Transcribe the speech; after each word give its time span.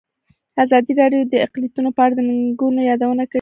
ازادي 0.63 0.93
راډیو 1.01 1.21
د 1.31 1.35
اقلیتونه 1.45 1.89
په 1.97 2.01
اړه 2.05 2.13
د 2.17 2.19
ننګونو 2.29 2.81
یادونه 2.91 3.23
کړې. 3.25 3.29